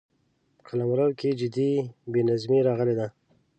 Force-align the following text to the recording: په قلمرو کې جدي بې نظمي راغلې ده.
په 0.55 0.59
قلمرو 0.67 1.07
کې 1.19 1.29
جدي 1.39 1.71
بې 2.11 2.21
نظمي 2.29 2.59
راغلې 2.67 2.95
ده. 2.99 3.07